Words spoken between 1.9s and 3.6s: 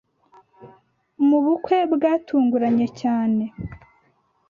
bwatunguranye cyane